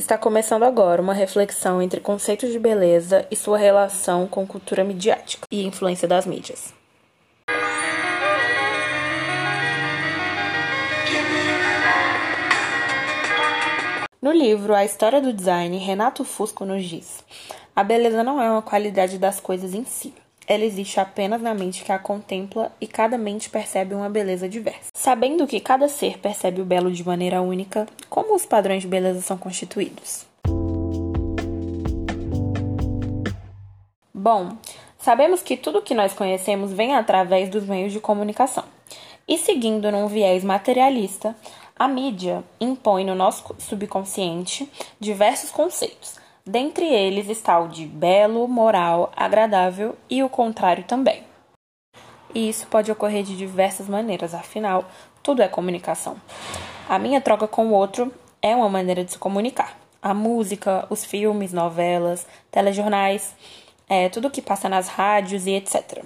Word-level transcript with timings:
Está 0.00 0.16
começando 0.16 0.62
agora 0.62 1.02
uma 1.02 1.12
reflexão 1.12 1.82
entre 1.82 2.00
conceitos 2.00 2.50
de 2.50 2.58
beleza 2.58 3.26
e 3.30 3.36
sua 3.36 3.58
relação 3.58 4.26
com 4.26 4.46
cultura 4.46 4.82
midiática 4.82 5.46
e 5.50 5.66
influência 5.66 6.08
das 6.08 6.24
mídias. 6.24 6.72
No 14.22 14.32
livro 14.32 14.74
A 14.74 14.86
História 14.86 15.20
do 15.20 15.34
Design, 15.34 15.76
Renato 15.76 16.24
Fusco 16.24 16.64
nos 16.64 16.82
diz: 16.82 17.22
A 17.76 17.84
beleza 17.84 18.24
não 18.24 18.40
é 18.40 18.50
uma 18.50 18.62
qualidade 18.62 19.18
das 19.18 19.38
coisas 19.38 19.74
em 19.74 19.84
si, 19.84 20.14
ela 20.50 20.64
existe 20.64 20.98
apenas 20.98 21.40
na 21.40 21.54
mente 21.54 21.84
que 21.84 21.92
a 21.92 21.98
contempla 21.98 22.72
e 22.80 22.86
cada 22.88 23.16
mente 23.16 23.48
percebe 23.48 23.94
uma 23.94 24.10
beleza 24.10 24.48
diversa. 24.48 24.90
Sabendo 24.92 25.46
que 25.46 25.60
cada 25.60 25.86
ser 25.86 26.18
percebe 26.18 26.60
o 26.60 26.64
belo 26.64 26.90
de 26.90 27.06
maneira 27.06 27.40
única, 27.40 27.86
como 28.08 28.34
os 28.34 28.44
padrões 28.44 28.82
de 28.82 28.88
beleza 28.88 29.20
são 29.20 29.38
constituídos? 29.38 30.26
Bom, 34.12 34.56
sabemos 34.98 35.40
que 35.40 35.56
tudo 35.56 35.82
que 35.82 35.94
nós 35.94 36.14
conhecemos 36.14 36.72
vem 36.72 36.96
através 36.96 37.48
dos 37.48 37.64
meios 37.64 37.92
de 37.92 38.00
comunicação. 38.00 38.64
E 39.28 39.38
seguindo 39.38 39.92
num 39.92 40.08
viés 40.08 40.42
materialista, 40.42 41.36
a 41.78 41.86
mídia 41.86 42.42
impõe 42.60 43.04
no 43.04 43.14
nosso 43.14 43.54
subconsciente 43.60 44.68
diversos 44.98 45.52
conceitos, 45.52 46.16
Dentre 46.50 46.84
eles 46.84 47.28
está 47.28 47.60
o 47.60 47.68
de 47.68 47.86
belo, 47.86 48.48
moral, 48.48 49.12
agradável 49.14 49.94
e 50.10 50.20
o 50.20 50.28
contrário 50.28 50.82
também. 50.82 51.22
E 52.34 52.48
isso 52.48 52.66
pode 52.66 52.90
ocorrer 52.90 53.22
de 53.22 53.36
diversas 53.36 53.88
maneiras, 53.88 54.34
afinal, 54.34 54.84
tudo 55.22 55.42
é 55.42 55.46
comunicação. 55.46 56.16
A 56.88 56.98
minha 56.98 57.20
troca 57.20 57.46
com 57.46 57.68
o 57.68 57.72
outro 57.72 58.12
é 58.42 58.52
uma 58.56 58.68
maneira 58.68 59.04
de 59.04 59.12
se 59.12 59.18
comunicar. 59.18 59.78
A 60.02 60.12
música, 60.12 60.88
os 60.90 61.04
filmes, 61.04 61.52
novelas, 61.52 62.26
telejornais, 62.50 63.32
é, 63.88 64.08
tudo 64.08 64.28
que 64.28 64.42
passa 64.42 64.68
nas 64.68 64.88
rádios 64.88 65.46
e 65.46 65.52
etc. 65.52 66.02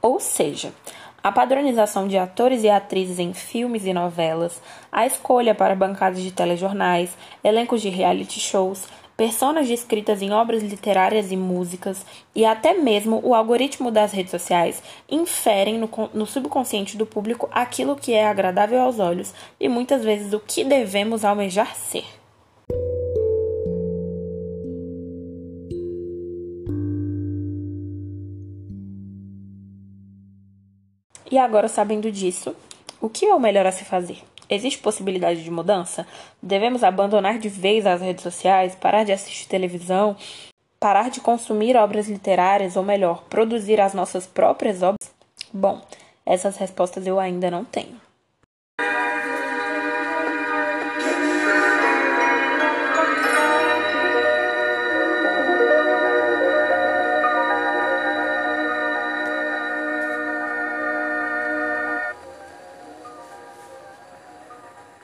Ou 0.00 0.20
seja, 0.20 0.72
a 1.20 1.32
padronização 1.32 2.06
de 2.06 2.16
atores 2.16 2.62
e 2.62 2.70
atrizes 2.70 3.18
em 3.18 3.34
filmes 3.34 3.84
e 3.84 3.92
novelas, 3.92 4.62
a 4.92 5.04
escolha 5.04 5.52
para 5.52 5.74
bancadas 5.74 6.22
de 6.22 6.30
telejornais, 6.30 7.14
elencos 7.42 7.82
de 7.82 7.88
reality 7.88 8.38
shows, 8.38 8.86
personas 9.20 9.68
descritas 9.68 10.22
em 10.22 10.32
obras 10.32 10.62
literárias 10.62 11.30
e 11.30 11.36
músicas, 11.36 12.06
e 12.34 12.42
até 12.42 12.72
mesmo 12.72 13.20
o 13.22 13.34
algoritmo 13.34 13.90
das 13.90 14.12
redes 14.12 14.30
sociais 14.30 14.82
inferem 15.10 15.78
no, 15.78 15.90
no 16.14 16.24
subconsciente 16.24 16.96
do 16.96 17.04
público 17.04 17.46
aquilo 17.52 17.96
que 17.96 18.14
é 18.14 18.26
agradável 18.26 18.80
aos 18.80 18.98
olhos 18.98 19.34
e 19.60 19.68
muitas 19.68 20.02
vezes 20.02 20.32
o 20.32 20.40
que 20.40 20.64
devemos 20.64 21.22
almejar 21.22 21.76
ser. 21.76 22.06
E 31.30 31.36
agora, 31.36 31.68
sabendo 31.68 32.10
disso, 32.10 32.56
o 33.02 33.10
que 33.10 33.26
é 33.26 33.34
o 33.34 33.38
melhor 33.38 33.66
a 33.66 33.72
se 33.72 33.84
fazer? 33.84 34.29
Existe 34.50 34.80
possibilidade 34.80 35.44
de 35.44 35.50
mudança? 35.50 36.04
Devemos 36.42 36.82
abandonar 36.82 37.38
de 37.38 37.48
vez 37.48 37.86
as 37.86 38.00
redes 38.00 38.24
sociais, 38.24 38.74
parar 38.74 39.04
de 39.04 39.12
assistir 39.12 39.46
televisão, 39.46 40.16
parar 40.80 41.08
de 41.08 41.20
consumir 41.20 41.76
obras 41.76 42.08
literárias, 42.08 42.76
ou 42.76 42.82
melhor, 42.82 43.22
produzir 43.30 43.80
as 43.80 43.94
nossas 43.94 44.26
próprias 44.26 44.82
obras? 44.82 45.14
Bom, 45.52 45.80
essas 46.26 46.56
respostas 46.56 47.06
eu 47.06 47.20
ainda 47.20 47.48
não 47.48 47.64
tenho. 47.64 48.00